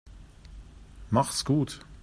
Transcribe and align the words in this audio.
Mach's 1.11 1.45
gut. 1.45 1.79